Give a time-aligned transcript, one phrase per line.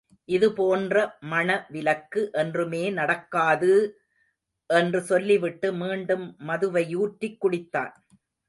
[0.29, 0.95] இது போன்ற
[1.31, 3.71] மணவிலக்கு என்றுமே நடக்காது!
[4.69, 7.93] என்று சொல்லிவிட்டு மீண்டும் மதுவையூற்றிக் குடித்தான்.